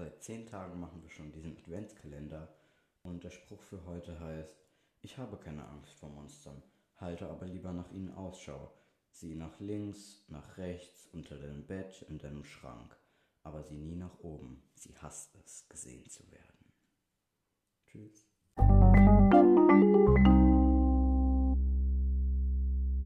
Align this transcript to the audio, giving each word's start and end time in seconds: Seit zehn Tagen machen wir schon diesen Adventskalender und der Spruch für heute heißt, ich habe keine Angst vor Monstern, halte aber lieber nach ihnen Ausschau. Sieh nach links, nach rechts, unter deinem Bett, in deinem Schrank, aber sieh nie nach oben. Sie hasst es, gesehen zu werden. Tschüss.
Seit 0.00 0.22
zehn 0.22 0.46
Tagen 0.46 0.80
machen 0.80 1.02
wir 1.02 1.10
schon 1.10 1.30
diesen 1.30 1.58
Adventskalender 1.58 2.48
und 3.02 3.22
der 3.22 3.28
Spruch 3.28 3.60
für 3.60 3.84
heute 3.84 4.18
heißt, 4.18 4.56
ich 5.02 5.18
habe 5.18 5.36
keine 5.36 5.68
Angst 5.68 5.92
vor 5.92 6.08
Monstern, 6.08 6.62
halte 6.96 7.28
aber 7.28 7.44
lieber 7.44 7.70
nach 7.74 7.90
ihnen 7.90 8.14
Ausschau. 8.14 8.72
Sieh 9.10 9.34
nach 9.34 9.60
links, 9.60 10.24
nach 10.28 10.56
rechts, 10.56 11.06
unter 11.12 11.36
deinem 11.36 11.66
Bett, 11.66 12.00
in 12.08 12.16
deinem 12.16 12.44
Schrank, 12.44 12.96
aber 13.42 13.62
sieh 13.62 13.76
nie 13.76 13.94
nach 13.94 14.18
oben. 14.20 14.62
Sie 14.74 14.96
hasst 14.96 15.36
es, 15.44 15.68
gesehen 15.68 16.08
zu 16.08 16.22
werden. 16.32 16.72
Tschüss. 17.84 18.26